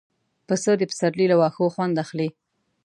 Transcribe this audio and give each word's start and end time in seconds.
پسه 0.47 0.71
د 0.77 0.81
پسرلي 0.89 1.25
له 1.31 1.35
واښو 1.39 1.73
خوند 1.73 1.95
اخلي. 2.03 2.29